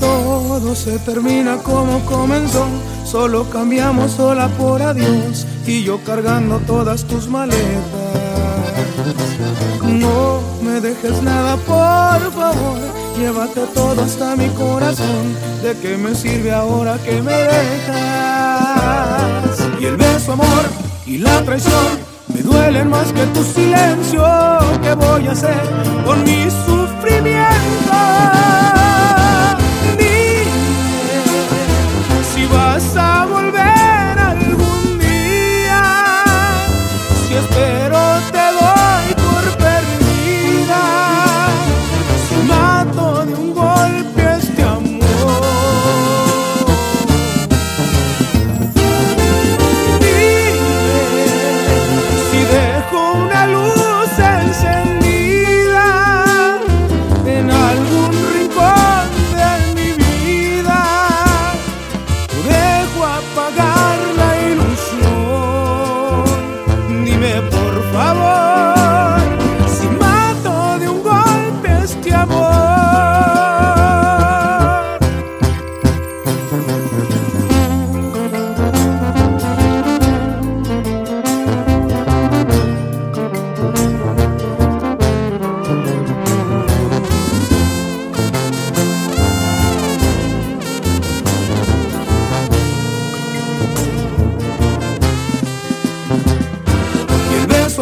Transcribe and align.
Todo 0.00 0.74
se 0.74 0.98
termina 0.98 1.58
como 1.58 2.00
comenzó, 2.06 2.66
solo 3.04 3.48
cambiamos 3.50 4.10
sola 4.12 4.48
por 4.48 4.82
adiós 4.82 5.46
y 5.64 5.84
yo 5.84 6.02
cargando 6.02 6.58
todas 6.66 7.04
tus 7.04 7.28
maletas. 7.28 7.62
No 9.84 10.40
me 10.60 10.80
dejes 10.80 11.22
nada, 11.22 11.56
por 11.58 12.32
favor, 12.32 12.80
llévate 13.16 13.60
todo 13.72 14.02
hasta 14.02 14.34
mi 14.34 14.48
corazón. 14.48 15.36
¿De 15.62 15.76
qué 15.80 15.96
me 15.96 16.16
sirve 16.16 16.50
ahora 16.50 16.98
que 17.04 17.22
me 17.22 17.32
dejas? 17.32 17.96
Y 19.80 19.84
el 19.84 19.96
beso, 19.96 20.32
amor, 20.32 20.64
y 21.06 21.18
la 21.18 21.42
traición 21.42 22.11
más 22.70 23.12
que 23.12 23.26
tu 23.26 23.42
silencio. 23.42 24.22
¿Qué 24.82 24.94
voy 24.94 25.26
a 25.26 25.32
hacer 25.32 25.62
con 26.04 26.22
mi 26.22 26.44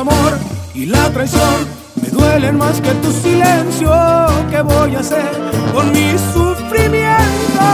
amor 0.00 0.38
y 0.74 0.86
la 0.86 1.10
traición 1.10 1.66
me 2.00 2.08
duelen 2.08 2.56
más 2.56 2.80
que 2.80 2.90
tu 3.02 3.12
silencio. 3.12 3.92
¿Qué 4.50 4.62
voy 4.62 4.96
a 4.96 5.00
hacer 5.00 5.30
con 5.74 5.92
mi 5.92 6.12
sufrimiento? 6.32 7.66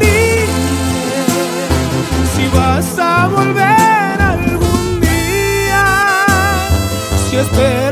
Dime 0.00 0.46
si 2.34 2.48
vas 2.56 2.98
a 2.98 3.28
volver 3.28 4.20
algún 4.20 5.00
día. 5.00 5.86
Si 7.28 7.36
espero 7.36 7.83